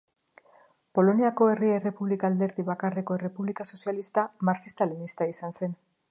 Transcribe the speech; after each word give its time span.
Poloniako 0.99 1.49
Herri 1.49 1.67
Errepublika 1.73 2.31
alderdi 2.31 2.65
bakarreko 2.69 3.17
errepublika 3.19 3.67
sozialista 3.75 4.23
marxista-leninista 4.51 5.29
izan 5.35 5.55
zen. 5.61 5.77